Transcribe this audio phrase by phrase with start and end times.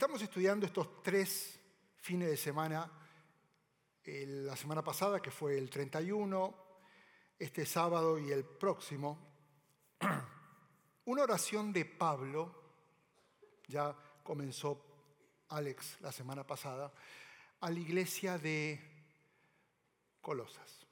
[0.00, 1.60] Estamos estudiando estos tres
[2.00, 2.90] fines de semana,
[4.06, 6.54] la semana pasada que fue el 31,
[7.38, 9.18] este sábado y el próximo,
[11.04, 12.50] una oración de Pablo,
[13.68, 13.94] ya
[14.24, 14.82] comenzó
[15.50, 16.90] Alex la semana pasada,
[17.60, 18.80] a la iglesia de
[20.22, 20.86] Colosas.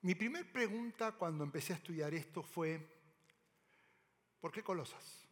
[0.00, 2.84] Mi primer pregunta cuando empecé a estudiar esto fue,
[4.40, 5.28] ¿por qué Colosas?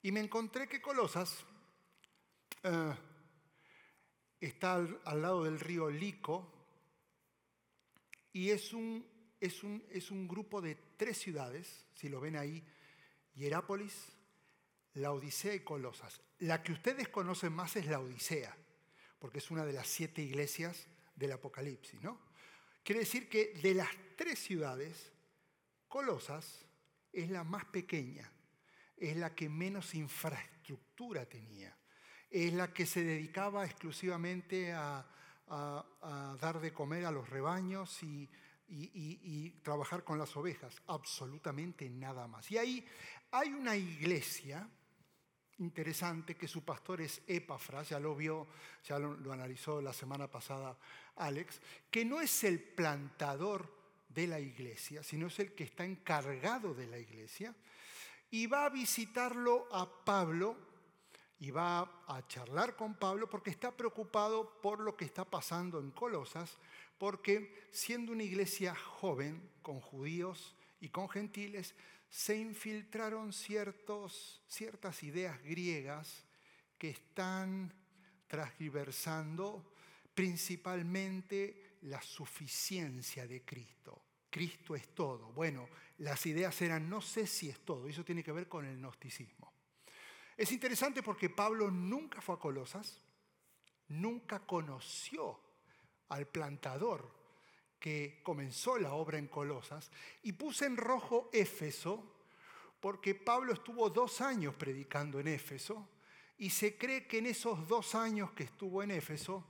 [0.00, 1.44] Y me encontré que Colosas
[2.62, 2.94] eh,
[4.40, 6.52] está al, lado del río Lico
[8.32, 9.06] y es un,
[9.40, 12.64] es, un, es un grupo de tres ciudades, si lo ven ahí,
[13.34, 14.12] Hierápolis,
[14.94, 16.20] la Odisea y Colosas.
[16.38, 18.56] La que ustedes conocen más es la Odisea,
[19.18, 22.20] porque es una de las siete iglesias del Apocalipsis, ¿no?
[22.82, 25.12] Quiere decir que de las tres ciudades,
[25.86, 26.64] Colosas
[27.12, 28.30] es la más pequeña,
[28.96, 31.76] es la que menos infraestructura tenía,
[32.30, 35.06] es la que se dedicaba exclusivamente a,
[36.40, 38.28] dar de comer a los rebaños y,
[39.62, 42.48] trabajar con las ovejas, absolutamente nada más.
[42.52, 42.86] Y ahí
[43.32, 44.68] hay una iglesia
[45.58, 48.46] interesante que su pastor es Epafras, ya lo vio,
[48.84, 50.78] ya lo, analizó la semana pasada
[51.16, 53.70] Alex, que no es el plantador
[54.08, 57.54] de la iglesia, sino es el que está encargado de la iglesia,
[58.30, 60.69] y va a visitarlo a Pablo
[61.40, 65.90] y va a charlar con Pablo porque está preocupado por lo que está pasando en
[65.90, 66.58] Colosas,
[66.98, 71.74] porque siendo una iglesia joven, con judíos y con gentiles,
[72.10, 76.24] se infiltraron ciertos, ciertas ideas griegas
[76.76, 77.72] que están
[78.26, 79.72] transversando
[80.14, 84.02] principalmente la suficiencia de Cristo.
[84.28, 85.32] Cristo es todo.
[85.32, 85.68] Bueno,
[85.98, 89.49] las ideas eran no sé si es todo, eso tiene que ver con el gnosticismo.
[90.40, 92.98] Es interesante porque Pablo nunca fue a Colosas,
[93.88, 95.38] nunca conoció
[96.08, 97.14] al plantador
[97.78, 99.90] que comenzó la obra en Colosas,
[100.22, 102.22] y puse en rojo Éfeso,
[102.80, 105.86] porque Pablo estuvo dos años predicando en Éfeso,
[106.38, 109.44] y se cree que en esos dos años que estuvo en Éfeso,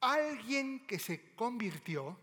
[0.00, 2.16] alguien que se convirtió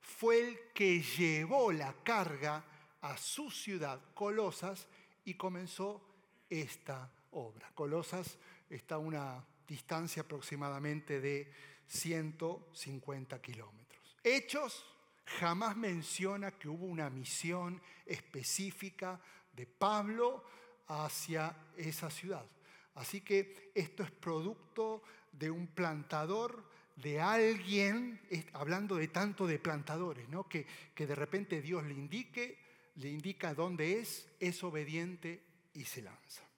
[0.00, 2.64] fue el que llevó la carga
[3.02, 4.86] a su ciudad, Colosas,
[5.26, 6.00] y comenzó
[6.48, 7.70] esta obra.
[7.74, 8.38] Colosas
[8.68, 11.50] está a una distancia aproximadamente de
[11.86, 14.16] 150 kilómetros.
[14.22, 14.84] Hechos
[15.24, 19.20] jamás menciona que hubo una misión específica
[19.52, 20.44] de Pablo
[20.88, 22.46] hacia esa ciudad.
[22.94, 28.20] Así que esto es producto de un plantador, de alguien,
[28.52, 30.46] hablando de tanto de plantadores, ¿no?
[30.46, 32.58] que, que de repente Dios le indique,
[32.96, 36.51] le indica dónde es, es obediente y se lanza.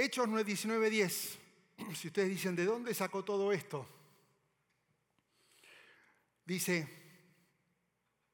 [0.00, 1.38] Hechos 9, 19, 10.
[1.96, 3.84] Si ustedes dicen, ¿de dónde sacó todo esto?
[6.44, 6.88] Dice,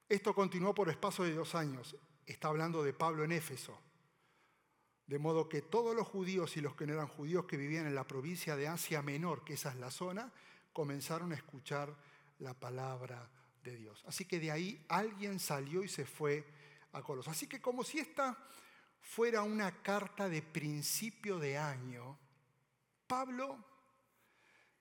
[0.07, 1.97] esto continuó por espacio de dos años.
[2.27, 3.81] Está hablando de Pablo en Éfeso.
[5.07, 7.95] De modo que todos los judíos y los que no eran judíos que vivían en
[7.95, 10.31] la provincia de Asia Menor, que esa es la zona,
[10.71, 11.97] comenzaron a escuchar
[12.41, 13.31] la palabra
[13.63, 14.05] de Dios.
[14.07, 16.45] Así que de ahí alguien salió y se fue
[16.93, 17.27] a Colos.
[17.27, 18.37] Así que como si esta
[19.05, 22.19] fuera una carta de principio de año,
[23.07, 23.63] Pablo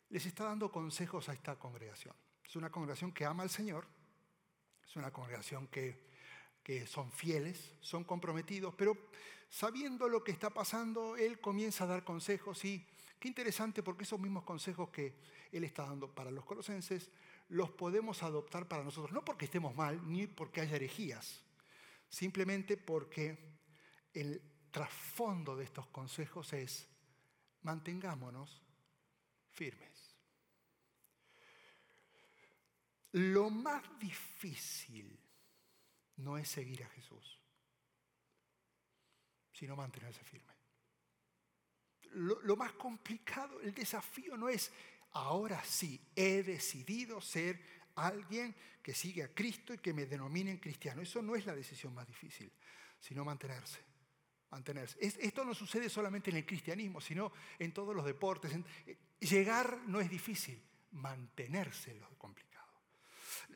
[0.09, 2.15] les está dando consejos a esta congregación.
[2.43, 3.85] Es una congregación que ama al Señor,
[4.87, 6.07] es una congregación que,
[6.63, 8.97] que son fieles, son comprometidos, pero
[9.49, 12.87] sabiendo lo que está pasando, Él comienza a dar consejos y
[13.19, 15.15] qué interesante porque esos mismos consejos que
[15.51, 17.11] Él está dando para los colosenses
[17.49, 21.41] los podemos adoptar para nosotros, no porque estemos mal ni porque haya herejías,
[22.07, 23.52] simplemente porque
[24.13, 24.41] el
[24.71, 26.87] trasfondo de estos consejos es
[27.61, 28.61] mantengámonos
[29.51, 30.15] firmes.
[33.13, 35.19] Lo más difícil
[36.17, 37.39] no es seguir a Jesús,
[39.53, 40.53] sino mantenerse firme.
[42.15, 44.71] Lo, más complicado, el desafío no es,
[45.11, 47.59] ahora sí, he decidido ser
[47.95, 51.01] alguien que sigue a Cristo y que me denominen cristiano.
[51.01, 52.51] Eso no es la decisión más difícil,
[52.99, 53.92] sino mantenerse.
[54.53, 54.97] Mantenerse.
[55.01, 58.53] esto no sucede solamente en el cristianismo, sino en todos los deportes.
[58.85, 60.61] Eh, llegar no es difícil,
[60.91, 62.71] mantenerse es lo complicado.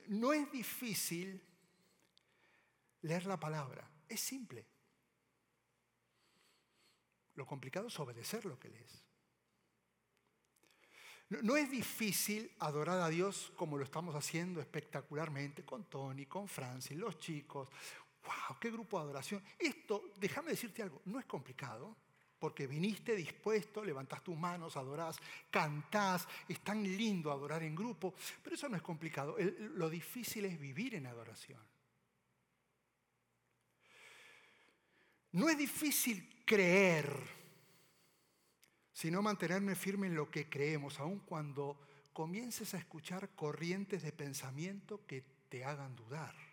[0.08, 1.40] No es difícil
[3.04, 4.66] leer la palabra, es simple.
[7.36, 9.04] Lo complicado es obedecer lo que lees.
[11.30, 16.98] No, es difícil adorar a Dios como lo estamos haciendo espectacularmente con Tony, con Francis,
[16.98, 17.68] los chicos.
[18.28, 18.58] ¡Wow!
[18.60, 19.44] ¡Qué grupo de adoración!
[19.58, 21.96] Esto, déjame decirte algo, no es complicado.
[22.40, 25.18] porque viniste dispuesto, levantás tus manos, adorás,
[25.50, 28.14] cantás, es tan lindo adorar en grupo,
[28.44, 29.36] pero eso no es complicado.
[29.76, 31.60] lo difícil es vivir en adoración.
[35.32, 37.12] No es difícil creer,
[38.94, 41.80] sino mantenerme firme en lo que creemos, aun cuando
[42.14, 46.47] comiences a escuchar corrientes de pensamiento que te hagan dudar.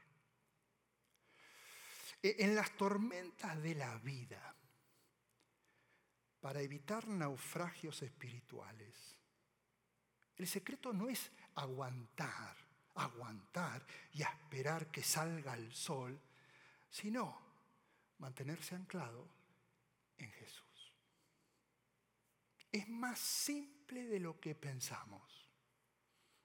[2.24, 4.56] E, en las tormentas de la vida,
[6.40, 9.18] para evitar naufragios espirituales,
[10.36, 12.56] el secreto no es aguantar,
[12.94, 16.18] aguantar y esperar que salga el sol,
[16.88, 17.38] sino
[18.16, 19.28] mantenerse anclado
[20.16, 20.94] en Jesús.
[22.72, 25.46] Es más simple de lo que pensamos.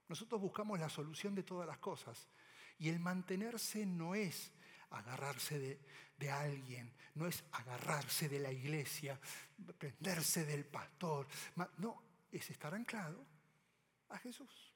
[0.09, 2.27] Nosotros buscamos la solución de todas las cosas.
[2.77, 4.51] Y el mantenerse no es
[4.91, 5.59] agarrarse
[6.18, 9.19] de, alguien, no es agarrarse de la iglesia,
[9.77, 11.27] prenderse del pastor.
[11.77, 12.01] No,
[12.31, 13.25] es estar anclado
[14.09, 14.74] a Jesús.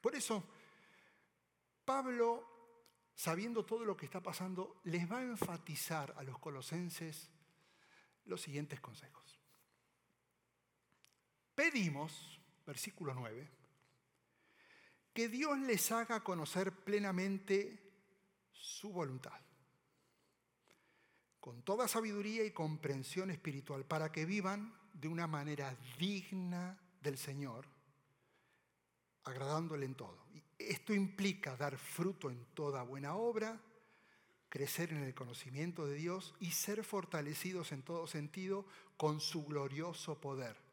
[0.00, 0.44] Por eso,
[1.84, 7.30] Pablo, sabiendo todo lo que está pasando, les va a enfatizar a los colosenses
[8.24, 9.38] los siguientes consejos.
[11.54, 13.48] Pedimos, versículo 9,
[15.12, 17.81] que Dios les haga conocer plenamente
[18.62, 19.40] su voluntad,
[21.40, 27.66] con toda sabiduría y comprensión espiritual, para que vivan de una manera digna del Señor,
[29.24, 30.24] agradándole en todo.
[30.58, 33.60] Esto implica dar fruto en toda buena obra,
[34.48, 38.66] crecer en el conocimiento de Dios y ser fortalecidos en todo sentido
[38.96, 40.72] con su glorioso poder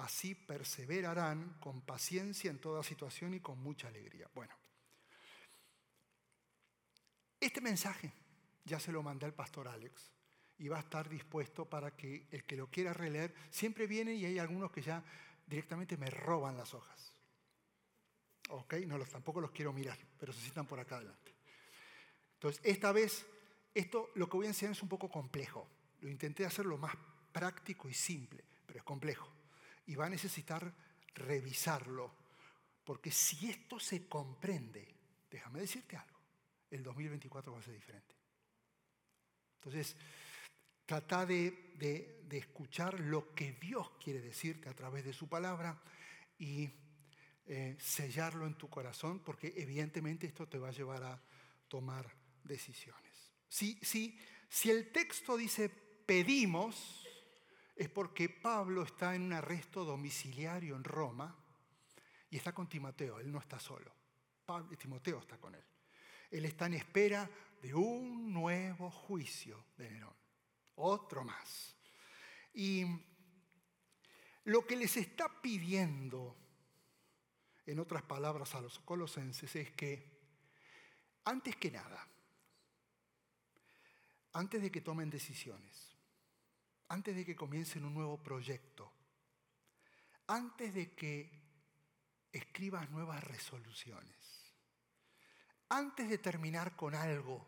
[0.00, 4.30] Así perseverarán con paciencia en toda situación y con mucha alegría.
[4.34, 4.54] Bueno,
[7.40, 8.12] este mensaje
[8.64, 10.12] ya se lo mandé al pastor Alex
[10.58, 14.26] y va a estar dispuesto para que el que lo quiera releer, siempre viene y
[14.26, 15.02] hay algunos que ya
[15.46, 17.14] directamente me roban las hojas.
[18.50, 21.34] Ok, no los, tampoco los quiero mirar, pero se citan por acá adelante.
[22.34, 23.26] Entonces, esta vez,
[23.74, 25.66] esto lo que voy a enseñar es un poco complejo.
[26.00, 26.94] Lo intenté hacer lo más
[27.32, 29.30] práctico y simple, pero es complejo
[29.86, 30.72] y va a necesitar
[31.14, 32.12] revisarlo.
[32.84, 34.94] Porque si esto se comprende,
[35.30, 36.09] déjame decirte algo,
[36.70, 38.14] el 2024 va a ser diferente.
[39.56, 39.96] Entonces,
[40.86, 45.80] trata de, escuchar lo que Dios quiere decirte a través de su palabra
[46.38, 46.70] y
[47.46, 51.22] eh, sellarlo en tu corazón, porque evidentemente esto te va a llevar a
[51.68, 52.10] tomar
[52.44, 53.32] decisiones.
[53.48, 54.18] Si, si,
[54.48, 57.06] si el texto dice pedimos,
[57.76, 61.36] es porque Pablo está en un arresto domiciliario en Roma
[62.30, 63.92] y está con Timoteo, él no está solo.
[64.44, 65.64] Pablo, Timoteo está con él.
[66.30, 67.28] Él está en espera
[67.60, 70.14] de un nuevo juicio de Nerón,
[70.76, 71.74] otro más.
[72.54, 72.84] Y
[74.44, 76.36] lo que les está pidiendo,
[77.66, 80.18] en otras palabras, a los colosenses es que,
[81.24, 82.06] antes que nada,
[84.32, 85.96] antes de que tomen decisiones,
[86.88, 88.92] antes de que comiencen un nuevo proyecto,
[90.26, 91.30] antes de que
[92.32, 94.19] escribas nuevas resoluciones,
[95.70, 97.46] antes de terminar con algo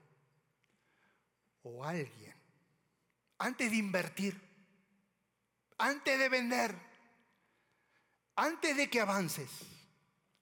[1.63, 2.35] o alguien,
[3.39, 4.41] antes de invertir,
[5.79, 6.75] antes de vender,
[8.37, 9.51] antes de que avances,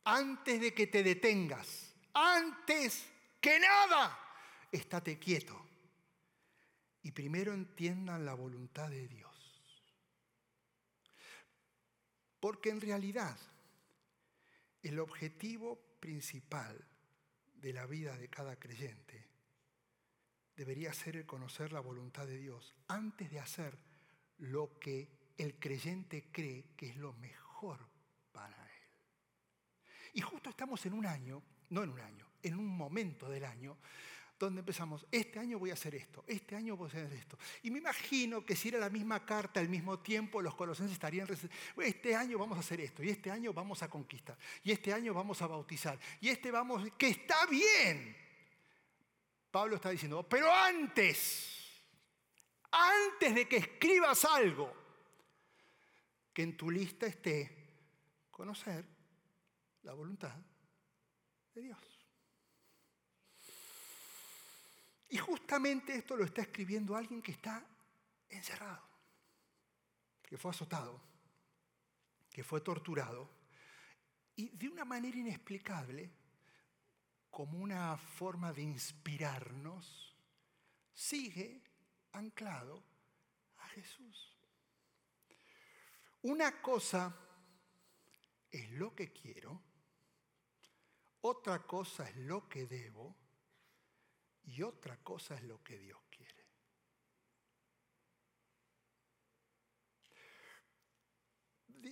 [0.04, 3.06] antes de que te detengas, antes
[3.40, 4.18] que nada,
[4.70, 5.66] estate quieto
[7.02, 9.30] y primero entiendan la voluntad de Dios.
[12.38, 13.38] Porque en realidad
[14.82, 16.86] el objetivo principal
[17.60, 19.28] de la vida de cada creyente
[20.56, 23.78] debería ser el conocer la voluntad de Dios antes de hacer
[24.38, 27.78] lo que el creyente cree que es lo mejor
[28.32, 28.88] para él.
[30.14, 33.78] Y justo estamos en un año, no en un año, en un momento del año
[34.46, 37.38] donde empezamos, este año voy a hacer esto, este año voy a hacer esto.
[37.62, 41.28] Y me imagino que si era la misma carta al mismo tiempo, los colosenses estarían,
[41.76, 45.12] este año vamos a hacer esto, y este año vamos a conquistar, y este año
[45.12, 48.16] vamos a bautizar, y este vamos, que está bien.
[49.50, 51.84] Pablo está diciendo, pero antes,
[52.70, 54.72] antes de que escribas algo,
[56.32, 57.58] que en tu lista esté
[58.30, 58.86] conocer
[59.82, 60.34] la voluntad
[61.54, 61.89] de Dios.
[65.10, 67.66] Y justamente esto lo está escribiendo alguien que está
[68.28, 68.88] encerrado,
[70.22, 71.02] que fue azotado,
[72.30, 73.28] que fue torturado,
[74.36, 76.10] y de una manera inexplicable,
[77.28, 80.16] como una forma de inspirarnos,
[80.92, 81.60] sigue
[82.12, 82.82] anclado
[83.58, 84.36] a Jesús.
[86.22, 87.16] Una cosa
[88.50, 89.60] es lo que quiero,
[91.22, 93.19] otra cosa es lo que debo
[94.50, 96.46] y otra cosa es lo que Dios quiere.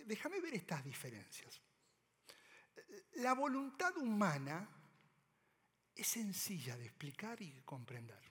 [0.05, 1.61] Déjame ver estas diferencias.
[3.15, 4.69] La voluntad humana
[5.95, 8.23] es sencilla de explicar y comprender.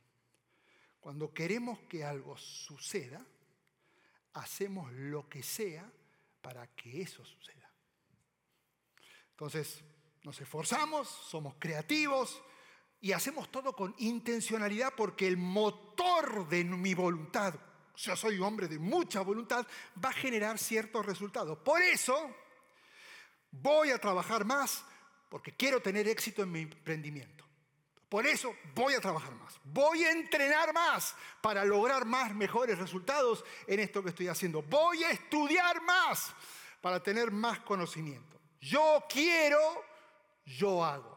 [0.99, 3.25] Cuando queremos que algo suceda,
[4.33, 5.89] hacemos lo que sea
[6.41, 7.71] para que eso suceda.
[9.31, 9.83] Entonces,
[10.23, 12.41] nos esforzamos, somos creativos
[12.99, 17.53] y hacemos todo con intencionalidad porque el motor de mi voluntad,
[17.95, 19.65] yo soy un hombre de mucha voluntad,
[20.03, 21.57] va a generar ciertos resultados.
[21.59, 22.35] Por eso
[23.51, 24.83] voy a trabajar más
[25.29, 27.45] porque quiero tener éxito en mi emprendimiento.
[28.09, 33.43] Por eso voy a trabajar más, voy a entrenar más para lograr más mejores resultados
[33.67, 34.61] en esto que estoy haciendo.
[34.61, 36.33] Voy a estudiar más
[36.79, 38.39] para tener más conocimiento.
[38.61, 39.83] Yo quiero,
[40.45, 41.16] yo hago.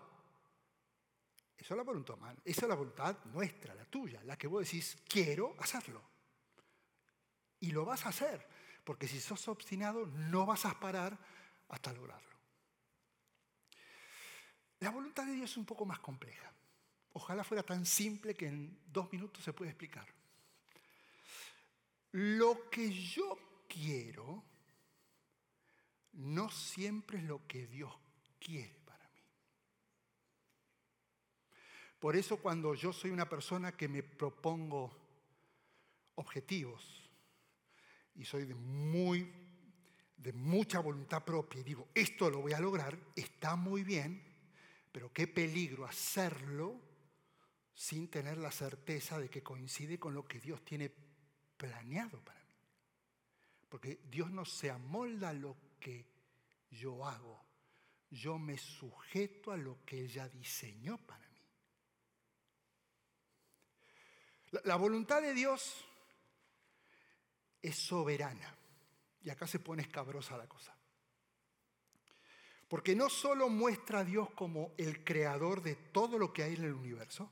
[1.60, 4.96] Es la voluntad humana, esa es la voluntad nuestra, la tuya, la que vos decís,
[5.06, 6.02] quiero hacerlo.
[7.60, 8.44] Y lo vas a hacer,
[8.82, 11.16] porque si sos obstinado no vas a parar
[11.68, 12.28] hasta lograrlo.
[14.80, 16.50] La voluntad de Dios es un poco más compleja.
[17.12, 20.06] Ojalá fuera tan simple que en dos minutos se puede explicar.
[22.12, 24.42] Lo que yo quiero
[26.12, 27.92] no siempre es lo que Dios
[28.38, 29.22] quiere para mí.
[32.00, 34.90] Por eso cuando yo soy una persona que me propongo
[36.16, 37.10] objetivos
[38.16, 39.32] y soy de muy
[40.20, 44.22] de mucha voluntad propia y digo, esto lo voy a lograr, está muy bien,
[44.92, 46.78] pero qué peligro hacerlo
[47.74, 50.92] sin tener la certeza de que coincide con lo que Dios tiene
[51.56, 52.54] planeado para mí.
[53.70, 56.06] Porque Dios no se amolda a lo que
[56.70, 57.42] yo hago,
[58.10, 61.29] yo me sujeto a lo que Él ya diseñó para mí.
[64.64, 65.84] La, voluntad de Dios
[67.62, 68.56] es soberana.
[69.22, 70.74] Y acá se pone escabrosa la cosa.
[72.68, 76.64] Porque no solo muestra a Dios como el creador de todo lo que hay en
[76.64, 77.30] el universo,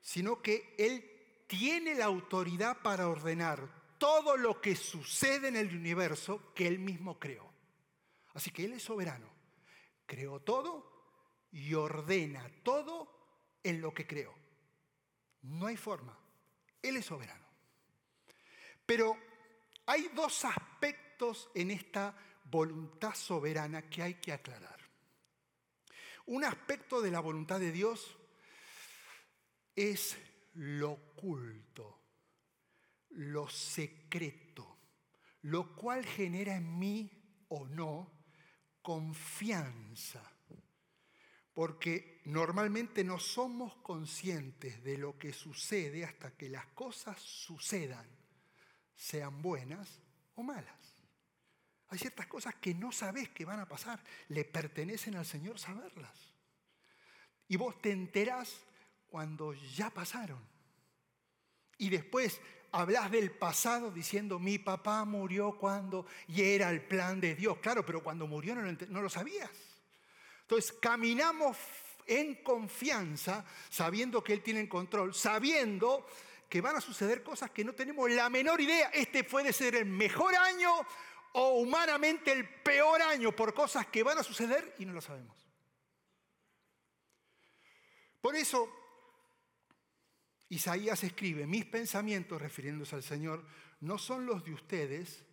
[0.00, 6.52] sino que Él tiene la autoridad para ordenar todo lo que sucede en el universo
[6.54, 7.50] que Él mismo creó.
[8.34, 9.28] Así que Él es soberano.
[10.06, 13.08] Creó todo y ordena todo
[13.62, 14.43] en lo que creó.
[15.44, 16.18] No hay forma.
[16.82, 17.44] Él es soberano.
[18.86, 19.16] Pero
[19.86, 24.80] hay dos aspectos en esta voluntad soberana que hay que aclarar.
[26.26, 28.16] Un aspecto de la voluntad de Dios
[29.76, 30.16] es
[30.54, 32.00] lo oculto,
[33.10, 34.78] lo secreto,
[35.42, 37.10] lo cual genera en mí
[37.48, 38.24] o no
[38.80, 40.22] confianza.
[41.52, 48.06] Porque normalmente no somos conscientes de lo que sucede hasta que las cosas sucedan
[48.94, 50.00] sean buenas
[50.34, 50.94] o malas.
[51.88, 56.34] Hay ciertas cosas que no sabes que van a pasar, le pertenecen al Señor saberlas.
[57.46, 58.56] Y vos te enterás
[59.06, 60.40] cuando ya pasaron.
[61.76, 62.40] Y después
[62.72, 67.58] hablas del pasado diciendo, mi papá murió cuando, y era el plan de Dios.
[67.58, 69.50] Claro, pero cuando murió no lo, no lo sabías.
[70.40, 71.56] Entonces caminamos
[72.06, 76.06] en confianza, sabiendo que Él tiene el control, sabiendo
[76.48, 78.90] que van a suceder cosas que no tenemos la menor idea.
[78.90, 80.70] Este puede ser el mejor año
[81.32, 85.36] o humanamente el peor año por cosas que van a suceder y no lo sabemos.
[88.20, 88.68] Por eso
[90.48, 93.44] Isaías escribe, mis pensamientos, refiriéndose al Señor,
[93.80, 95.24] no son los de ustedes,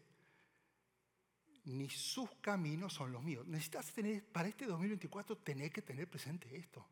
[1.66, 3.48] ni sus caminos son los míos.
[3.48, 6.86] Necesitas tener, para este 2024, tener que tener presente esto.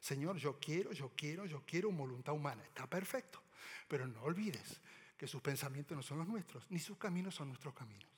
[0.00, 2.62] Señor, yo quiero, yo quiero, yo quiero voluntad humana.
[2.62, 3.42] Está perfecto.
[3.88, 4.80] Pero no olvides
[5.16, 8.08] que sus pensamientos no son los nuestros, ni sus caminos son nuestros caminos.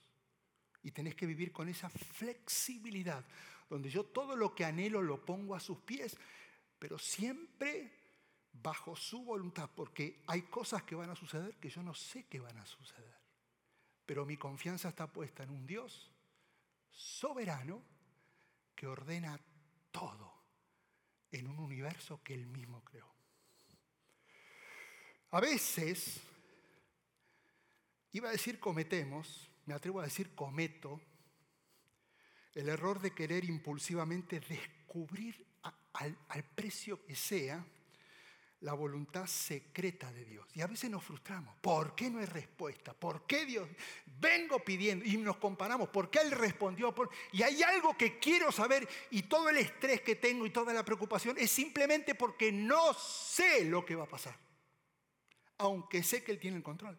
[0.83, 3.25] Y tenés que vivir con esa flexibilidad,
[3.69, 6.17] donde yo todo lo que anhelo lo pongo a sus pies,
[6.79, 7.93] pero siempre
[8.53, 12.41] bajo su voluntad, porque hay cosas que van a suceder que yo no sé que
[12.41, 13.06] van a suceder.
[14.07, 16.11] Pero mi confianza está puesta en un Dios
[16.91, 17.83] soberano
[18.75, 19.39] que ordena
[19.91, 20.33] todo
[21.33, 23.13] en un universo que él mismo creó.
[25.31, 26.21] A veces,
[28.13, 31.01] iba a decir cometemos, me atrevo a decir cometo,
[32.55, 35.47] el error de querer impulsivamente descubrir
[35.93, 37.65] al, precio que sea
[38.61, 40.47] la voluntad secreta de Dios.
[40.55, 41.55] Y a veces nos frustramos.
[41.61, 42.95] ¿Por qué no hay respuesta?
[42.95, 43.69] ¿Por qué Dios?
[44.19, 45.89] Vengo pidiendo y nos comparamos.
[45.91, 46.95] ¿Por qué Él respondió?
[47.33, 50.85] Y hay algo que quiero saber y todo el estrés que tengo y toda la
[50.85, 54.37] preocupación es simplemente porque no sé lo que va a pasar.
[55.59, 56.99] Aunque sé que Él tiene el control.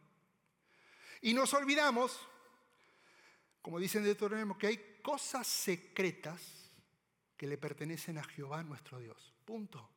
[1.22, 2.20] Y nos olvidamos,
[3.62, 6.72] como dicen de Deuteronomio, que hay cosas secretas
[7.36, 9.34] que le pertenecen a Jehová nuestro Dios.
[9.46, 9.97] Punto.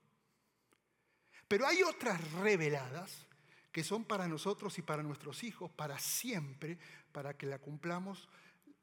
[1.50, 3.26] Pero hay otras reveladas
[3.72, 6.78] que son para nosotros y para nuestros hijos, para siempre,
[7.10, 8.28] para que la cumplamos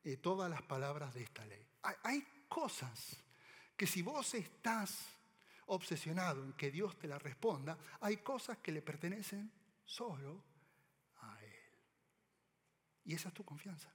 [0.03, 1.65] eh, todas las palabras de esta ley.
[2.03, 3.23] Hay, cosas
[3.77, 4.97] que si vos estás
[5.67, 9.49] obsesionado en que Dios te la responda, hay cosas que le pertenecen
[9.85, 10.43] solo
[11.21, 11.71] a Él.
[13.05, 13.89] Y esa es tu confianza.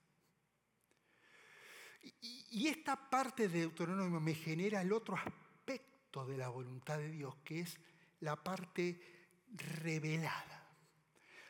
[2.22, 7.36] Y esta parte de Deuteronomio me genera el otro aspecto de la voluntad de Dios,
[7.44, 7.78] que es
[8.22, 9.00] la parte
[9.52, 10.68] revelada.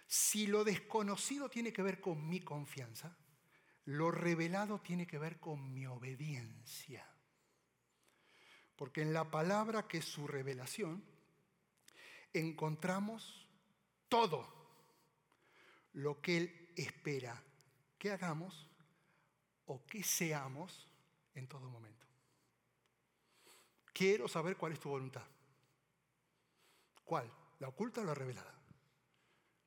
[0.06, 3.16] Si lo desconocido tiene que ver con mi confianza,
[3.84, 7.06] lo revelado tiene que ver con mi obediencia.
[8.76, 11.04] Porque en la palabra que es su revelación,
[12.32, 13.48] encontramos
[14.08, 14.48] todo
[15.92, 17.42] lo que Él espera
[17.98, 18.66] que hagamos
[19.66, 20.88] o que seamos
[21.34, 22.06] en todo momento.
[23.92, 25.26] Quiero saber cuál es tu voluntad.
[27.04, 27.30] ¿Cuál?
[27.58, 28.54] ¿La oculta o la revelada?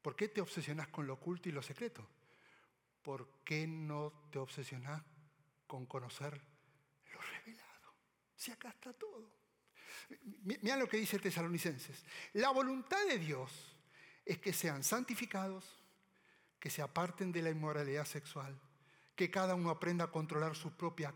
[0.01, 2.07] ¿Por qué te obsesionas con lo oculto y lo secreto?
[3.01, 5.01] ¿Por qué no te obsesionas
[5.67, 6.39] con conocer
[7.11, 7.93] lo revelado?
[8.35, 9.31] Si acá está todo.
[10.43, 12.03] Mira lo que dice Tesalonicenses.
[12.33, 13.75] La voluntad de Dios
[14.25, 15.65] es que sean santificados,
[16.59, 18.59] que se aparten de la inmoralidad sexual,
[19.15, 21.13] que cada uno aprenda a controlar su propio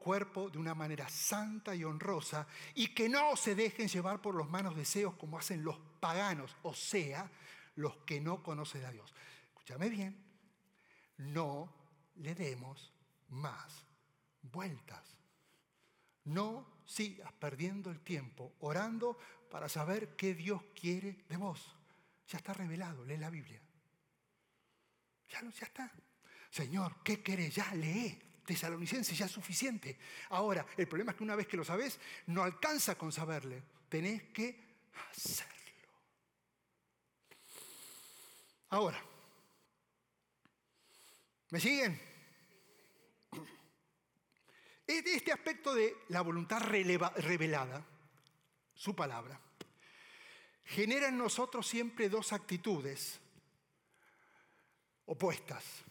[0.00, 4.48] cuerpo de una manera santa y honrosa y que no se dejen llevar por los
[4.48, 7.30] manos deseos como hacen los paganos, o sea,
[7.76, 9.14] los que no conocen a Dios.
[9.48, 10.16] Escúchame bien,
[11.18, 11.72] no
[12.16, 12.92] le demos
[13.28, 13.84] más
[14.42, 15.16] vueltas.
[16.24, 19.18] No sigas perdiendo el tiempo orando
[19.50, 21.76] para saber qué Dios quiere de vos.
[22.28, 23.60] Ya está revelado, lee la Biblia.
[25.28, 25.92] Ya, ya está.
[26.52, 27.54] Señor, ¿qué querés?
[27.54, 28.20] Ya lee.
[28.44, 29.96] Tesalonicenses ya es suficiente.
[30.28, 33.62] Ahora, el problema es que una vez que lo sabes, no alcanza con saberle.
[33.88, 34.60] Tenés que
[35.10, 35.52] hacerlo.
[38.68, 39.02] Ahora,
[41.50, 41.98] ¿me siguen?
[44.86, 47.82] Este aspecto de la voluntad revelada,
[48.74, 49.40] su palabra,
[50.64, 53.20] genera en nosotros siempre dos actitudes
[55.06, 55.84] opuestas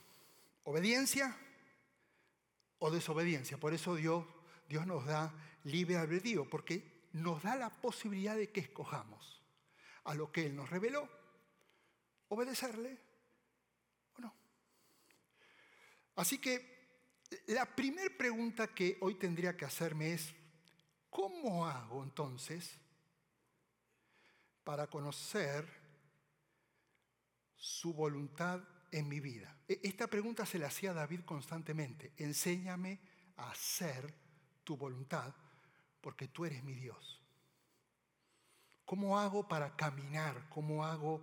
[0.64, 1.36] obediencia
[2.78, 3.58] o desobediencia.
[3.58, 4.24] Por eso Dios,
[4.68, 5.32] Dios nos da
[5.64, 9.42] libre albedrío, porque nos da la posibilidad de que escojamos
[10.04, 11.08] a lo que Él nos reveló,
[12.28, 12.98] obedecerle
[14.16, 14.34] o no.
[16.16, 16.72] Así que
[17.46, 20.34] la primera pregunta que hoy tendría que hacerme es,
[21.10, 22.78] ¿cómo hago entonces
[24.64, 25.66] para conocer
[27.56, 28.60] su voluntad
[28.92, 29.56] en mi vida?
[29.66, 32.12] E, esta pregunta se la hacía David constantemente.
[32.18, 33.00] Enséñame
[33.36, 34.14] a hacer
[34.62, 35.34] tu voluntad,
[36.00, 37.20] porque tú eres mi Dios.
[38.84, 40.48] ¿Cómo hago para caminar?
[40.50, 41.22] ¿Cómo hago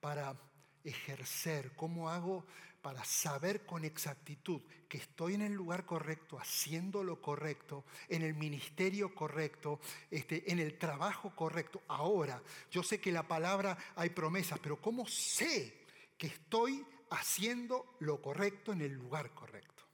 [0.00, 0.36] para
[0.84, 1.74] ejercer?
[1.74, 2.46] ¿Cómo hago
[2.80, 8.34] para saber con exactitud que estoy en el lugar correcto, haciendo lo correcto, en el
[8.34, 11.82] ministerio correcto, este, en el trabajo correcto?
[11.88, 18.20] Ahora, yo sé que la palabra hay promesas, pero ¿cómo sé que estoy haciendo lo
[18.20, 19.84] correcto en el lugar correcto.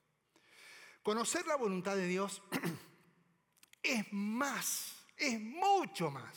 [1.02, 2.42] Conocer la voluntad de Dios
[3.82, 6.34] es más, es mucho más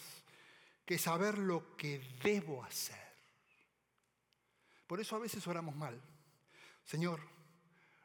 [0.85, 3.07] que saber lo que debo hacer.
[4.87, 6.01] Por eso a veces oramos mal.
[6.85, 7.21] Señor,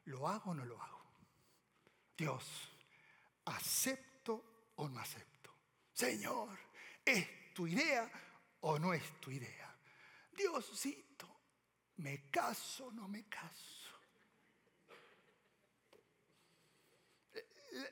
[0.04, 1.02] ¿lo hago o no lo hago?
[2.16, 2.44] Dios,
[3.44, 5.54] ¿acepto o no acepto?
[5.92, 6.58] Señor,
[7.04, 8.10] ¿es tu idea
[8.60, 9.72] o no es tu idea?
[10.32, 11.11] Dios, sí,
[12.02, 13.88] ¿Me caso o no me caso?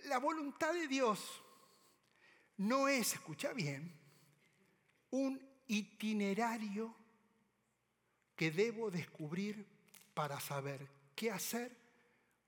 [0.06, 1.40] La voluntad de Dios
[2.56, 3.96] no es, escucha bien,
[5.10, 6.92] un itinerario
[8.34, 9.64] que debo descubrir
[10.12, 11.76] para saber qué hacer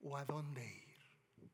[0.02, 1.50] o a dónde ir.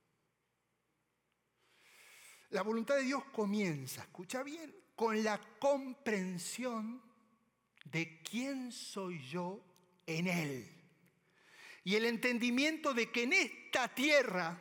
[2.48, 7.02] La voluntad de Dios comienza, escucha bien, con la comprensión
[7.84, 9.67] de quién soy yo
[10.08, 10.74] en Él.
[11.84, 14.60] Y el entendimiento de que en esta tierra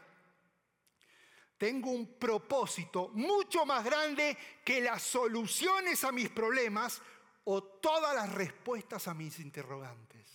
[1.58, 7.02] tengo un propósito mucho más grande que las soluciones a mis problemas
[7.46, 10.28] o todas las respuestas a mis interrogantes.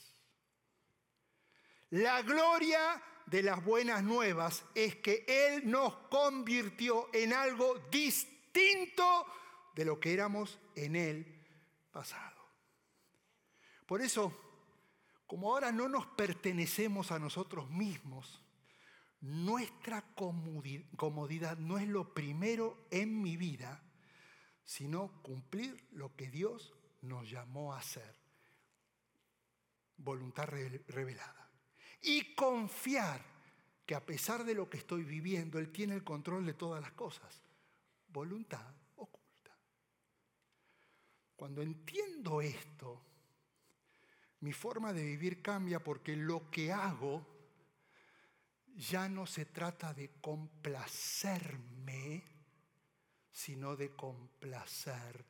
[1.90, 9.26] La gloria de las buenas nuevas es que Él nos convirtió en algo distinto
[9.74, 11.46] de lo que éramos en el
[11.92, 12.32] pasado.
[13.86, 14.51] Por eso,
[15.32, 18.44] como ahora no nos pertenecemos a nosotros mismos,
[19.22, 23.82] nuestra comodidad no es lo primero en mi vida,
[24.62, 28.14] sino cumplir lo que Dios nos llamó a hacer.
[29.96, 31.50] Voluntad revelada.
[32.02, 33.24] Y confiar
[33.86, 36.92] que a pesar de lo que estoy viviendo, Él tiene el control de todas las
[36.92, 37.40] cosas.
[38.08, 39.56] Voluntad oculta.
[41.34, 43.11] Cuando entiendo esto,
[44.42, 47.24] mi forma de vivir cambia porque lo que hago
[48.74, 52.24] ya no se trata de complacerme,
[53.30, 55.24] sino de complacerlo.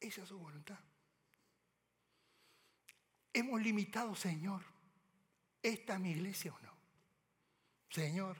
[0.00, 0.80] Esa es su voluntad.
[3.32, 4.62] Hemos limitado, Señor,
[5.62, 6.74] esta mi iglesia o no.
[7.90, 8.36] Señor,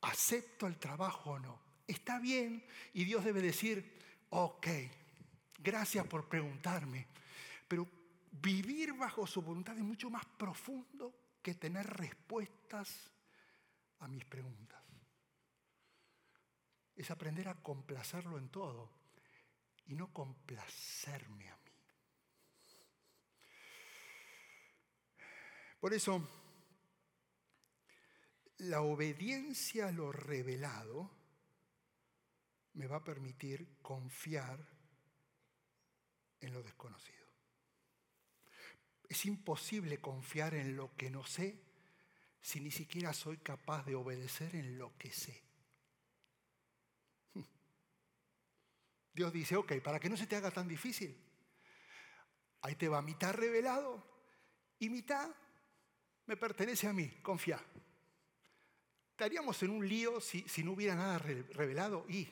[0.00, 1.60] acepto el trabajo o no.
[1.86, 4.66] Está bien y Dios debe decir, ok,
[5.58, 7.06] Gracias por preguntarme.
[7.66, 7.86] Pero
[8.30, 13.10] vivir bajo su voluntad es mucho más profundo que tener respuestas
[14.00, 14.82] a mis preguntas.
[16.94, 18.90] Es aprender a complacerlo en todo
[19.86, 21.72] y no complacerme a mí.
[25.80, 26.28] Por eso,
[28.58, 31.10] la obediencia a lo revelado
[32.74, 34.77] me va a permitir confiar
[36.40, 37.26] en lo desconocido.
[39.08, 41.58] Es imposible confiar en lo que no sé
[42.40, 45.42] si ni siquiera soy capaz de obedecer en lo que sé.
[49.14, 51.16] Dios dice, ok, para que no se te haga tan difícil,
[52.62, 54.04] ahí te va mitad revelado
[54.78, 55.30] y mitad
[56.26, 57.64] me pertenece a mí, confía.
[59.12, 62.28] Estaríamos en un lío si, si no hubiera nada revelado y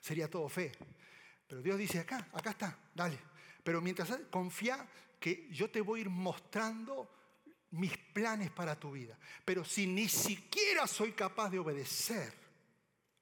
[0.00, 0.70] sería todo fe.
[1.48, 3.18] Pero Dios dice, acá, acá está, dale.
[3.64, 4.86] Pero mientras confía
[5.18, 7.10] que yo te voy a ir mostrando
[7.70, 9.18] mis planes para tu vida.
[9.44, 12.32] Pero si ni siquiera soy capaz de obedecer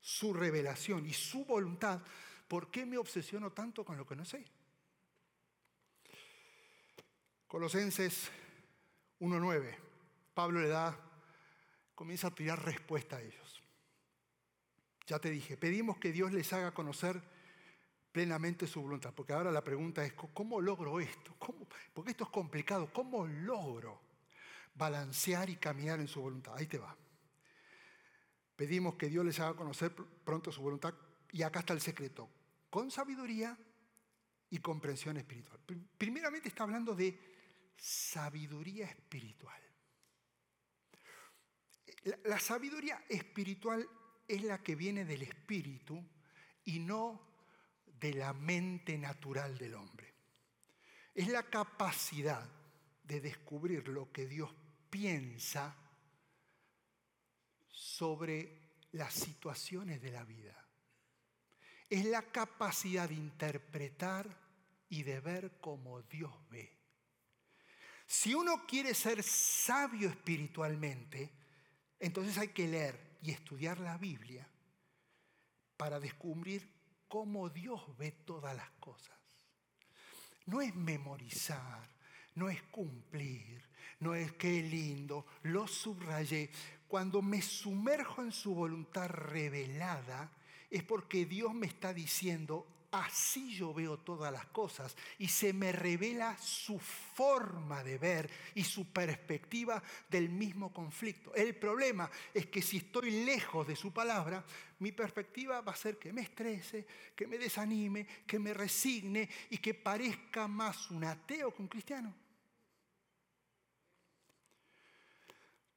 [0.01, 2.01] su revelación y su voluntad,
[2.47, 4.45] ¿por qué me obsesiono tanto con lo que no sé?
[7.47, 8.29] Colosenses
[9.21, 9.77] 1.9,
[10.35, 10.99] Pablo le da,
[11.95, 13.63] comienza a tirar respuesta a ellos.
[15.07, 17.23] Ya te dije, pedimos que Dios les haga conocer
[18.17, 19.13] plenamente su voluntad.
[19.13, 21.35] Porque ahora la pregunta es, ¿cómo logro esto?
[21.39, 21.69] ¿Cómo?
[21.93, 22.91] Porque esto es complicado.
[22.91, 24.01] ¿Cómo logro
[24.75, 26.55] balancear y caminar en su voluntad?
[26.57, 26.97] Ahí te va.
[28.57, 30.95] Pedimos que Dios les haga conocer pronto su voluntad.
[31.31, 32.27] Y acá está el secreto.
[32.71, 33.55] Con sabiduría
[34.49, 35.61] y comprensión espiritual.
[35.99, 37.21] Primeramente está hablando de
[37.77, 39.61] sabiduría espiritual.
[42.25, 43.87] La, sabiduría espiritual
[44.27, 46.03] es la que viene del espíritu
[46.65, 47.36] y no
[48.01, 50.15] de la mente natural del hombre.
[51.15, 52.47] Es la capacidad
[53.05, 54.53] de descubrir lo que Dios
[54.91, 55.75] piensa
[57.69, 60.67] sobre las situaciones de la vida.
[61.89, 64.37] Es la capacidad de interpretar
[64.89, 66.77] y de ver como Dios ve.
[68.07, 71.33] Si uno quiere ser sabio espiritualmente,
[71.99, 74.49] entonces hay que leer y estudiar la Biblia
[75.77, 76.76] para descubrir
[77.17, 79.17] cómo Dios ve todas las cosas.
[80.45, 81.89] No es memorizar,
[82.35, 83.65] no es cumplir,
[84.01, 86.51] no es qué lindo, lo subrayé.
[86.87, 90.31] Cuando me sumerjo en su voluntad revelada,
[90.71, 92.67] es porque Dios me está diciendo,
[93.01, 98.65] así yo veo todas las cosas y se me revela su forma de ver y
[98.65, 101.35] su perspectiva del mismo conflicto.
[101.35, 104.45] El problema es que si estoy lejos de su palabra,
[104.79, 109.59] mi perspectiva va a ser que me estrese, que me desanime, que me resigne y
[109.59, 112.15] que parezca más un ateo que un cristiano.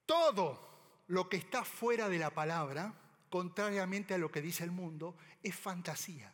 [0.06, 2.94] Todo lo que está fuera de la palabra,
[3.30, 6.34] contrariamente a lo que dice el mundo, es fantasía.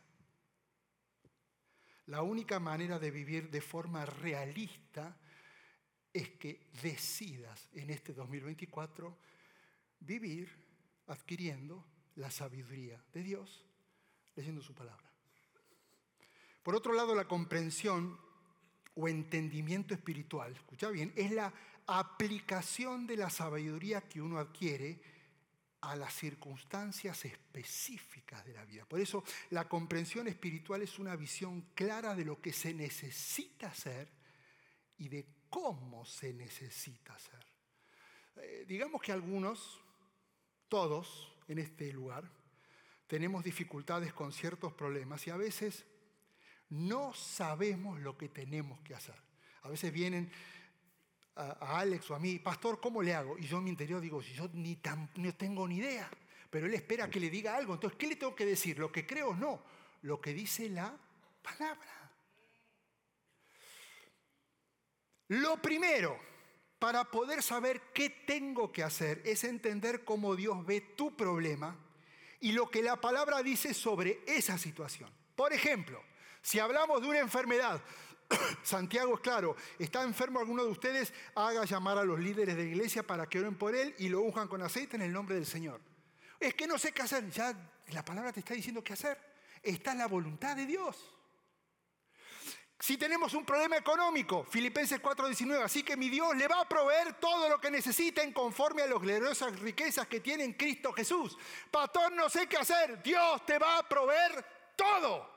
[2.06, 5.16] La única manera de vivir de forma realista
[6.12, 9.16] es que decidas en este 2024
[10.00, 10.50] vivir
[11.08, 13.64] adquiriendo la sabiduría de Dios,
[14.34, 15.10] leyendo su palabra.
[16.62, 18.18] Por otro lado, la comprensión
[18.94, 21.52] o entendimiento espiritual, escucha bien, es la
[21.86, 25.00] aplicación de la sabiduría que uno adquiere
[25.86, 28.84] a las circunstancias específicas de la vida.
[28.84, 34.08] Por eso la comprensión espiritual es una visión clara de lo que se necesita hacer
[34.98, 37.46] y de cómo se necesita hacer.
[38.36, 39.80] Eh, digamos que algunos,
[40.68, 42.28] todos en este lugar,
[43.06, 45.86] tenemos dificultades con ciertos problemas y a veces
[46.68, 49.14] no sabemos lo que tenemos que hacer.
[49.62, 50.32] A veces vienen
[51.36, 53.38] a, Alex o a mí, pastor, ¿cómo le hago?
[53.38, 54.78] Y yo en mi interior digo, yo ni
[55.16, 56.10] no tengo ni idea,
[56.50, 57.74] pero él espera que le diga algo.
[57.74, 58.78] Entonces, ¿qué le tengo que decir?
[58.78, 59.62] ¿Lo que creo o no?
[60.02, 60.96] Lo que dice la
[61.42, 62.12] palabra.
[65.28, 66.18] Lo primero
[66.78, 71.76] para poder saber qué tengo que hacer es entender cómo Dios ve tu problema
[72.40, 75.10] y lo que la palabra dice sobre esa situación.
[75.34, 76.02] Por ejemplo,
[76.42, 77.82] si hablamos de una enfermedad,
[78.62, 82.68] Santiago es claro, está enfermo alguno de ustedes, haga llamar a los líderes de la
[82.68, 85.46] iglesia para que oren por él y lo unjan con aceite en el nombre del
[85.46, 85.80] Señor.
[86.38, 87.54] Es que no sé qué hacer, ya
[87.88, 89.18] la palabra te está diciendo qué hacer.
[89.62, 91.12] Está la voluntad de Dios.
[92.78, 97.14] Si tenemos un problema económico, Filipenses 4:19, así que mi Dios le va a proveer
[97.14, 101.38] todo lo que necesiten conforme a las gloriosas riquezas que tiene en Cristo Jesús.
[101.70, 104.44] Pastor, no sé qué hacer, Dios te va a proveer
[104.76, 105.35] todo.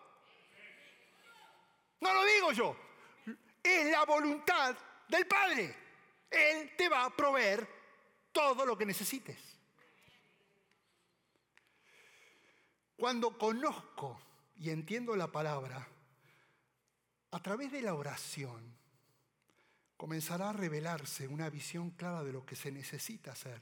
[2.02, 2.76] No lo digo yo,
[3.62, 4.76] es la voluntad
[5.08, 5.76] del Padre.
[6.30, 7.68] Él te va a proveer
[8.32, 9.38] todo lo que necesites.
[12.96, 14.20] Cuando conozco
[14.58, 15.88] y entiendo la palabra,
[17.32, 18.78] a través de la oración
[19.96, 23.62] comenzará a revelarse una visión clara de lo que se necesita hacer,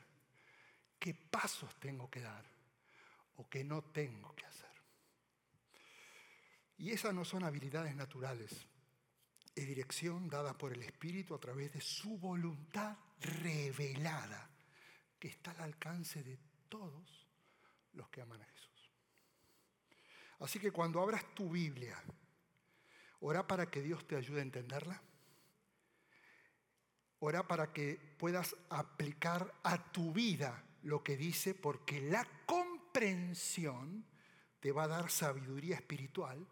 [0.99, 2.45] qué pasos tengo que dar
[3.37, 4.66] o qué no tengo que hacer.
[6.77, 8.67] Y esas no son habilidades naturales,
[9.55, 14.49] es dirección dada por el Espíritu a través de su voluntad revelada,
[15.19, 16.37] que está al alcance de
[16.69, 17.27] todos
[17.93, 18.91] los que aman a Jesús.
[20.39, 21.97] Así que cuando abras tu Biblia,
[23.19, 25.01] Ora para que Dios te ayude a entenderla.
[27.19, 34.05] Ora para que puedas aplicar a tu vida lo que dice, porque la comprensión
[34.59, 36.47] te va a dar sabiduría espiritual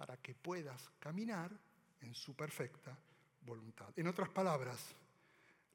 [0.00, 1.52] para que puedas caminar
[2.00, 2.98] en su perfecta
[3.42, 3.92] voluntad.
[3.98, 4.96] En otras palabras,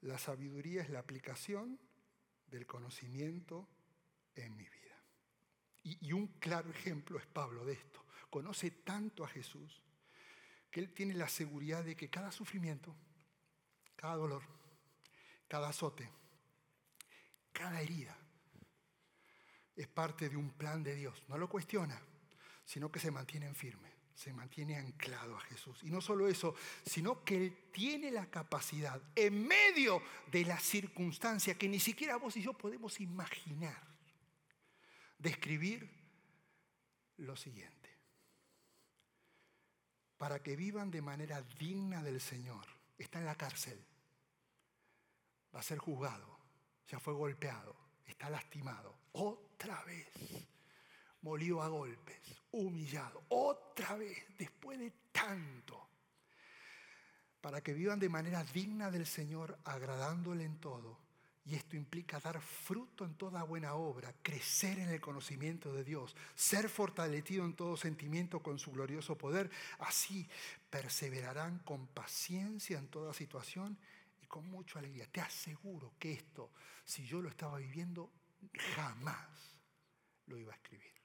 [0.00, 1.78] la sabiduría es la aplicación
[2.48, 3.68] del conocimiento
[4.34, 5.00] en mi vida.
[5.84, 8.04] Y, un claro ejemplo es Pablo de esto.
[8.28, 9.80] Conoce tanto a Jesús
[10.72, 12.96] que Él tiene la seguridad de que cada sufrimiento,
[13.94, 14.42] cada dolor,
[15.46, 16.10] cada azote,
[17.52, 18.18] cada herida,
[19.76, 21.22] es parte de un plan de Dios.
[21.28, 22.02] No lo cuestiona,
[22.64, 25.82] sino que se mantiene en firme, se mantiene anclado a Jesús.
[25.82, 30.02] Y no solo eso, sino que Él tiene la capacidad, en medio
[30.32, 33.80] de la circunstancia que ni siquiera vos y yo podemos imaginar,
[35.18, 35.90] de escribir
[37.18, 37.76] lo siguiente
[40.16, 42.64] para que vivan de manera digna del Señor.
[42.96, 43.78] Está en la cárcel,
[45.54, 46.38] va a ser juzgado,
[46.88, 47.76] ya fue golpeado,
[48.06, 50.08] está lastimado, otra vez,
[51.26, 52.16] molido a golpes,
[52.52, 55.88] humillado, otra vez, después de tanto,
[57.40, 61.06] para que vivan de manera digna del Señor, agradándole en todo
[61.44, 66.16] y esto implica dar fruto en toda buena obra, crecer en el conocimiento de Dios,
[66.34, 69.48] ser fortalecido en todo sentimiento con su glorioso poder.
[69.78, 70.28] Así
[70.70, 73.78] perseverarán con paciencia en toda situación
[74.20, 75.06] y con mucha alegría.
[75.06, 76.50] Te aseguro que esto,
[76.84, 78.10] si yo lo estaba viviendo,
[78.74, 79.56] jamás
[80.26, 80.95] lo iba a escribir.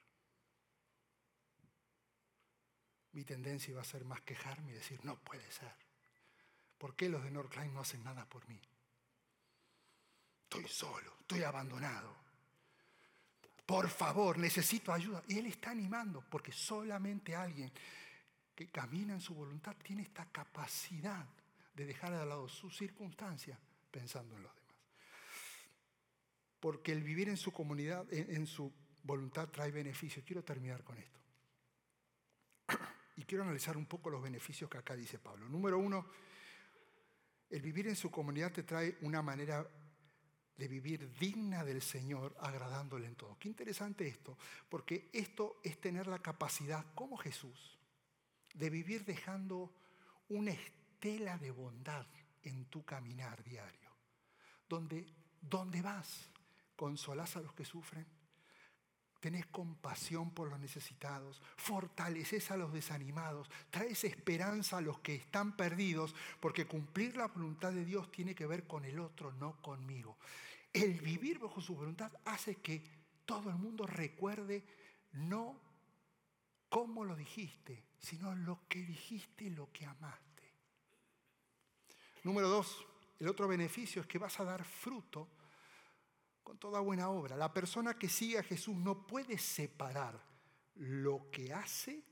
[3.13, 5.73] Mi tendencia iba a ser más quejarme y decir, no puede ser.
[6.77, 8.59] ¿Por qué los de Northline no hacen nada por mí?
[10.51, 12.13] estoy solo, estoy abandonado.
[13.65, 15.23] Por favor, necesito ayuda.
[15.27, 17.71] Y Él está animando, porque solamente alguien
[18.53, 21.25] que camina en su voluntad tiene esta capacidad
[21.73, 23.57] de dejar de lado sus circunstancias
[23.89, 24.75] pensando en los demás.
[26.59, 30.25] Porque el vivir en su comunidad, en, su voluntad trae beneficios.
[30.25, 31.20] Quiero terminar con esto.
[33.21, 35.47] Y quiero analizar un poco los beneficios que acá dice Pablo.
[35.47, 36.07] Número uno,
[37.51, 39.63] el vivir en su comunidad te trae una manera
[40.57, 43.37] de vivir digna del Señor, agradándole en todo.
[43.37, 47.77] Qué interesante esto, porque esto es tener la capacidad, como Jesús,
[48.55, 49.71] de vivir dejando
[50.29, 52.07] una estela de bondad
[52.41, 53.91] en tu caminar diario,
[54.67, 55.05] donde,
[55.39, 56.27] donde vas,
[56.75, 58.07] consolas a los que sufren,
[59.21, 65.55] tenés compasión por los necesitados, fortaleces a los desanimados, traes esperanza a los que están
[65.55, 70.17] perdidos, porque cumplir la voluntad de Dios tiene que ver con el otro, no conmigo.
[70.73, 72.83] El vivir bajo su voluntad hace que
[73.23, 74.65] todo el mundo recuerde
[75.13, 75.55] no
[76.67, 80.51] cómo lo dijiste, sino lo que dijiste y lo que amaste.
[82.23, 82.85] Número dos,
[83.19, 85.27] el otro beneficio es que vas a dar fruto
[86.51, 87.37] con toda buena obra.
[87.37, 90.21] La persona que sigue a Jesús no puede separar
[90.75, 92.03] lo que hace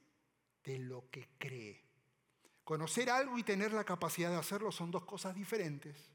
[0.64, 1.84] de lo que cree.
[2.64, 6.10] Conocer algo y tener la capacidad de hacerlo son dos cosas diferentes.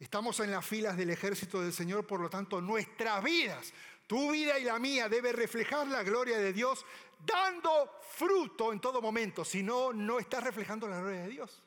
[0.00, 3.72] Estamos en las filas del ejército del Señor, por lo tanto nuestras vidas,
[4.08, 6.84] tu vida y la mía, debe reflejar la gloria de Dios
[7.24, 9.44] dando fruto en todo momento.
[9.44, 11.62] Si no, no estás reflejando la gloria de Dios.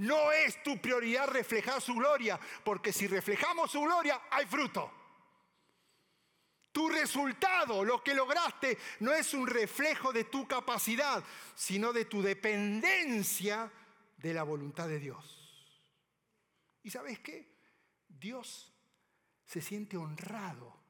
[0.00, 4.90] No es tu prioridad reflejar su gloria, porque si reflejamos su gloria, hay fruto.
[6.72, 11.22] Tu resultado, lo que lograste, no es un reflejo de tu capacidad,
[11.54, 13.70] sino de tu dependencia
[14.16, 15.84] de la voluntad de Dios.
[16.82, 17.58] ¿Y sabes qué?
[18.08, 18.72] Dios
[19.44, 20.80] se siente honrado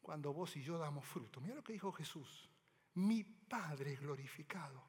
[0.00, 1.42] cuando vos y yo damos fruto.
[1.42, 2.48] Mira lo que dijo Jesús.
[2.94, 4.88] Mi Padre es glorificado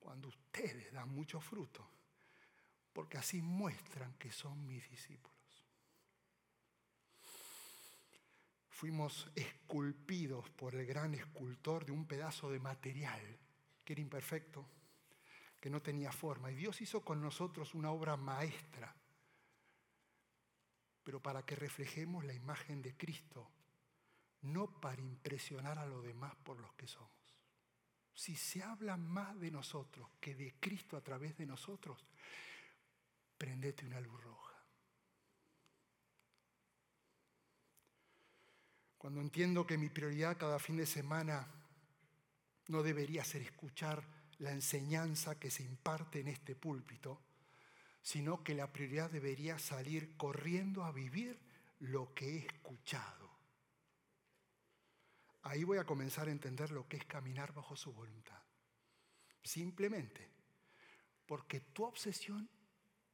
[0.00, 1.88] cuando ustedes dan mucho fruto
[2.98, 5.38] porque así muestran que son mis discípulos.
[8.70, 13.22] Fuimos esculpidos por el gran escultor de un pedazo de material
[13.84, 14.66] que era imperfecto,
[15.60, 16.50] que no tenía forma.
[16.50, 18.92] Y Dios hizo con nosotros una obra maestra,
[21.04, 23.48] pero para que reflejemos la imagen de Cristo,
[24.40, 27.12] no para impresionar a los demás por los que somos.
[28.12, 32.04] Si se habla más de nosotros que de Cristo a través de nosotros,
[33.38, 34.54] prendete una luz roja.
[38.98, 41.46] Cuando entiendo que mi prioridad cada fin de semana
[42.66, 44.04] no debería ser escuchar
[44.38, 47.22] la enseñanza que se imparte en este púlpito,
[48.02, 51.38] sino que la prioridad debería salir corriendo a vivir
[51.80, 53.28] lo que he escuchado.
[55.42, 58.42] Ahí voy a comenzar a entender lo que es caminar bajo su voluntad.
[59.42, 60.28] Simplemente
[61.26, 62.48] porque tu obsesión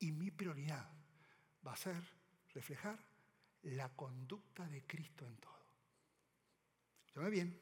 [0.00, 0.90] y mi prioridad
[1.66, 1.96] va a ser
[2.52, 2.98] reflejar
[3.62, 5.64] la conducta de Cristo en todo.
[7.06, 7.60] Escúchame bien,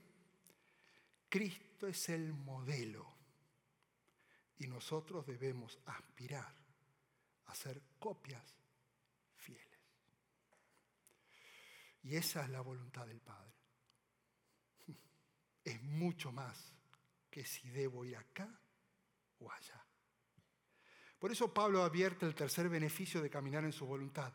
[1.28, 3.06] Cristo es el modelo
[4.58, 6.54] y nosotros debemos aspirar
[7.46, 8.54] a ser copias
[9.36, 9.80] fieles.
[12.02, 13.52] Y esa es la voluntad del Padre.
[15.64, 16.72] Es mucho más
[17.30, 18.48] que si debo ir acá
[19.38, 19.81] o allá.
[21.22, 24.32] Por eso Pablo advierte el tercer beneficio de caminar en su voluntad,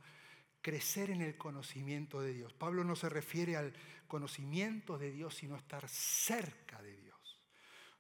[0.62, 2.54] crecer en el conocimiento de Dios.
[2.54, 3.74] Pablo no se refiere al
[4.08, 7.44] conocimiento de Dios, sino estar cerca de Dios.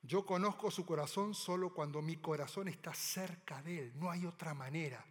[0.03, 4.53] Yo conozco su corazón solo cuando mi corazón está cerca de Él, no hay otra
[4.53, 5.05] manera.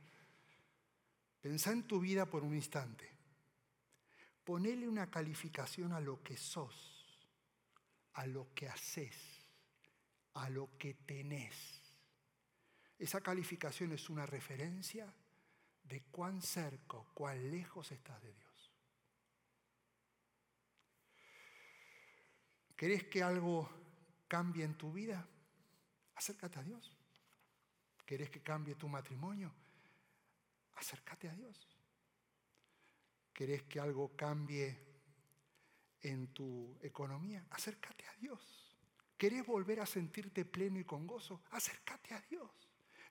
[1.43, 3.11] Pensá en tu vida por un instante.
[4.43, 7.29] Ponele una calificación a lo que sos,
[8.15, 9.19] a lo que haces,
[10.33, 11.76] a lo que tenés.
[12.98, 15.12] Esa calificación es una referencia
[15.82, 18.72] de cuán cerca, cuán lejos estás de Dios.
[22.76, 23.70] ¿Querés que algo
[24.28, 25.26] cambie en tu vida?
[26.14, 26.96] Acércate a Dios.
[28.04, 29.52] ¿Querés que cambie tu matrimonio?
[30.74, 31.68] Acércate a Dios.
[33.32, 34.78] ¿Querés que algo cambie
[36.00, 37.46] en tu economía?
[37.50, 38.40] Acércate a Dios.
[39.16, 41.42] ¿Querés volver a sentirte pleno y con gozo?
[41.50, 42.50] Acércate a Dios.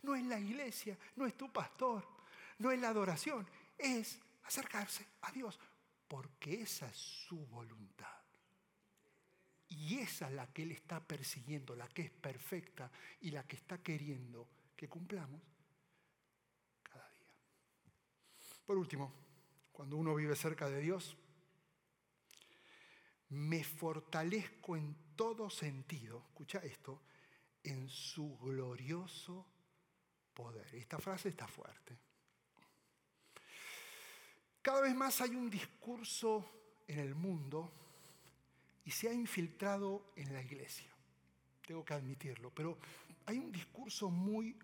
[0.05, 2.07] No es la iglesia, no es tu pastor,
[2.59, 5.59] no es la adoración, es acercarse a Dios,
[6.07, 8.21] porque esa es su voluntad.
[9.67, 12.91] Y esa es la que Él está persiguiendo, la que es perfecta
[13.21, 15.41] y la que está queriendo que cumplamos
[16.83, 17.33] cada día.
[18.63, 19.11] Por último,
[19.71, 21.17] cuando uno vive cerca de Dios,
[23.29, 27.01] me fortalezco en todo sentido, escucha esto,
[27.63, 29.47] en su glorioso
[30.35, 30.75] poder.
[30.75, 31.97] Esta frase está fuerte.
[34.61, 37.71] Cada vez más hay un discurso en el mundo
[38.83, 40.91] y se ha infiltrado en la iglesia.
[41.65, 42.77] Tengo que admitirlo, pero
[43.25, 44.57] hay un discurso muy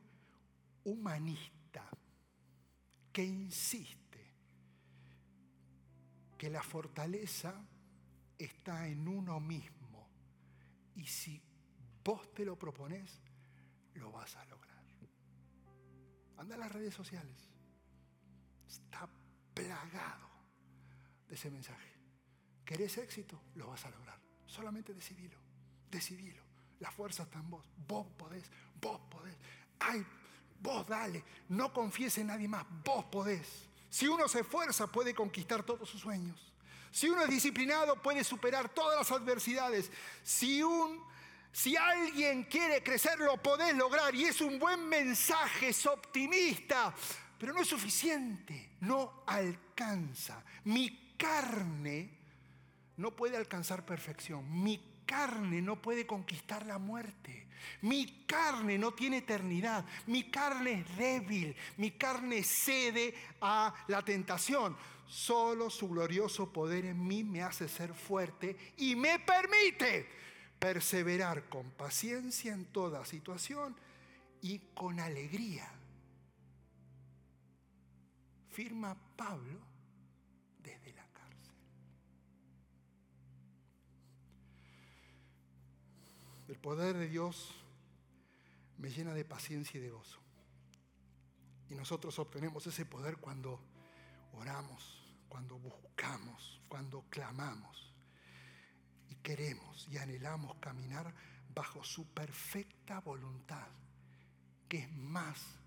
[0.84, 1.88] humanista
[3.12, 4.02] que insiste
[6.38, 7.64] que la fortaleza
[8.38, 10.10] está en uno mismo
[10.96, 11.42] y si
[12.04, 13.22] vos te lo propones,
[13.96, 14.61] lo vas a lograr.
[16.42, 17.38] Anda a las redes sociales.
[18.68, 19.08] Está
[19.54, 20.28] plagado
[21.30, 21.94] de ese mensaje.
[22.66, 23.40] ¿Querés éxito?
[23.54, 24.20] Lo vas a lograr.
[24.48, 25.38] Solamente decidilo.
[25.92, 26.42] Decidilo.
[26.80, 27.64] La fuerza está en vos.
[27.88, 28.50] Vos podés.
[28.82, 29.36] Vos podés.
[29.82, 30.04] Ay,
[30.60, 31.24] vos dale.
[31.50, 32.66] No confíes en nadie más.
[32.84, 33.70] Vos podés.
[33.88, 36.52] Si uno se esfuerza, puede conquistar todos sus sueños.
[36.90, 39.92] Si uno es disciplinado, puede superar todas las adversidades.
[40.24, 41.06] Si, un,
[41.52, 44.16] si alguien quiere crecer, lo podés lograr.
[44.16, 46.94] Y es un buen mensaje, es optimista.
[47.38, 50.44] Pero no es suficiente, no alcanza.
[50.66, 52.18] Mi carne
[52.98, 54.46] no puede alcanzar perfección.
[54.64, 57.48] Mi carne no puede conquistar la muerte.
[57.82, 59.86] Mi carne no tiene eternidad.
[60.08, 61.56] Mi carne es débil.
[61.78, 64.78] Mi carne cede a la tentación.
[65.08, 70.08] Solo su glorioso poder en mí me hace ser fuerte y me permite
[70.62, 73.76] perseverar con paciencia en toda situación
[74.44, 75.68] y con alegría.
[78.52, 79.60] Firma Pablo
[80.62, 81.56] desde la cárcel.
[86.48, 87.56] El poder de Dios
[88.78, 90.20] me llena de paciencia y de gozo.
[91.72, 93.60] Y nosotros obtenemos ese poder cuando
[94.34, 97.91] oramos, cuando buscamos, cuando clamamos
[99.22, 101.14] queremos y anhelamos caminar
[101.54, 103.68] bajo su perfecta voluntad,
[104.68, 105.60] que es más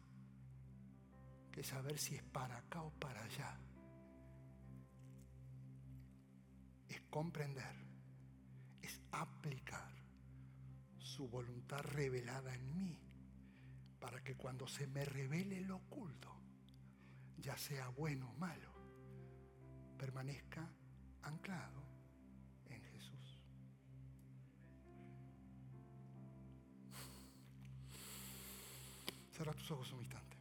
[1.52, 3.58] que saber si es para acá o para allá.
[6.88, 7.76] Es comprender,
[8.82, 9.92] es aplicar
[10.98, 12.98] su voluntad revelada en mí,
[14.00, 16.34] para que cuando se me revele lo oculto,
[17.38, 18.72] ya sea bueno o malo,
[19.96, 20.68] permanezca
[21.22, 21.83] anclado
[29.34, 30.36] Cierra tus ojos un instante.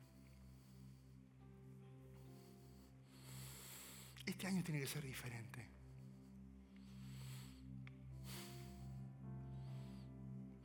[4.25, 5.67] Este año tiene que ser diferente.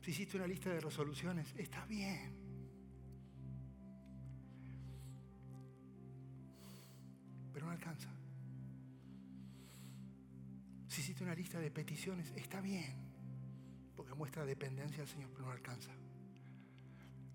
[0.01, 2.33] Si hiciste una lista de resoluciones, está bien.
[7.51, 8.09] Pero no alcanza
[10.99, 12.93] si hiciste una lista de peticiones, está bien,
[13.95, 15.91] porque muestra dependencia al Señor, pero no alcanza.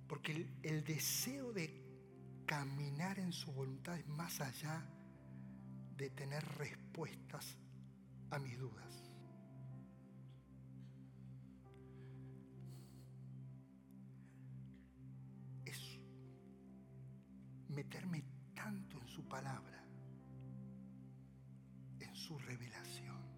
[0.08, 1.82] Porque el, deseo de
[2.46, 4.84] caminar en su voluntad es más allá
[5.96, 7.56] de tener respuestas
[8.30, 9.10] a mis dudas.
[15.64, 15.98] Es
[17.68, 18.24] meterme
[18.54, 19.84] tanto en su palabra,
[22.00, 23.34] en su revelación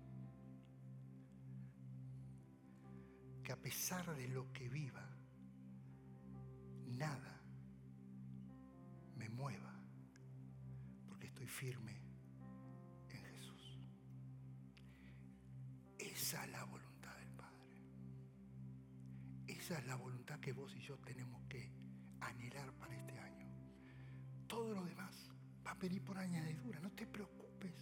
[3.47, 5.09] que a pesar de lo que viva,
[11.57, 11.97] firme
[13.09, 13.79] en Jesús.
[15.99, 17.83] Esa es la voluntad del Padre.
[19.47, 21.73] Esa es la voluntad que vos y yo tenemos que
[22.21, 23.47] anhelar para este año.
[24.47, 25.31] Todo lo demás
[25.67, 27.75] va a venir por añadidura, no te preocupes.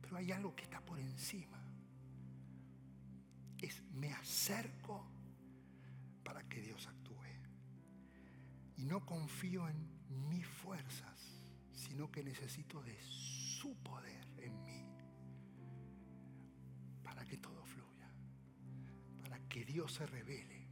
[0.00, 1.64] Pero hay algo que está por encima
[3.64, 5.06] es me acerco
[6.22, 7.14] para que Dios actúe.
[8.76, 11.13] Y no confío en mis fuerzas,
[11.94, 14.84] sino que necesito de su poder en mí
[17.04, 18.10] para que todo fluya,
[19.22, 20.66] para que Dios se revele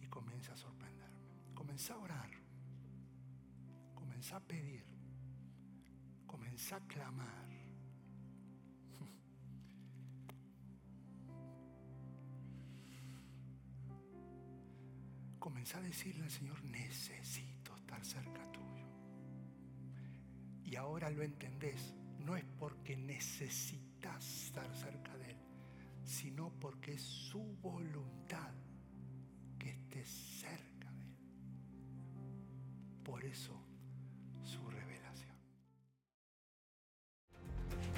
[0.00, 1.52] y comience a sorprenderme.
[1.52, 2.30] Comienza a orar,
[3.92, 4.84] comienza a pedir,
[6.28, 7.48] comienza a clamar
[15.40, 18.85] Comenzá a decirle al Señor, necesito estar cerca tuyo.
[20.66, 25.36] Y ahora lo entendés, no es porque necesitas estar cerca de Él,
[26.02, 28.52] sino porque es su voluntad
[29.60, 30.08] que estés
[30.40, 31.16] cerca de Él.
[33.04, 33.56] Por eso
[34.42, 35.36] su revelación.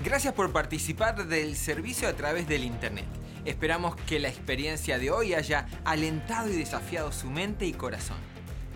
[0.05, 3.07] Gracias por participar del servicio a través del Internet.
[3.47, 8.38] Esperamos que la experiencia de hoy haya alentado y desafiado su mente y corazón.